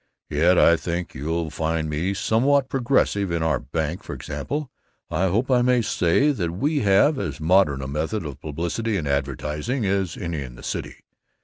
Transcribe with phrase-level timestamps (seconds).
[0.31, 3.31] Yet I think you'll find me somewhat progressive.
[3.31, 4.71] In our bank, for example,
[5.11, 9.07] I hope I may say that we have as modern a method of publicity and
[9.07, 11.03] advertising as any in the city.